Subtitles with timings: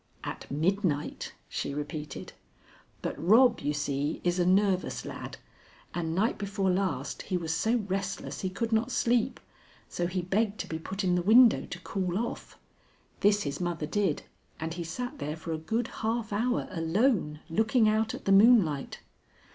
[0.23, 2.33] "At midnight," she repeated.
[3.03, 5.37] "But Rob, you see, is a nervous lad,
[5.93, 9.39] and night before last he was so restless he could not sleep,
[9.87, 12.57] so he begged to be put in the window to cool off.
[13.19, 14.23] This his mother did,
[14.59, 19.01] and he sat there for a good half hour alone, looking out at the moonlight.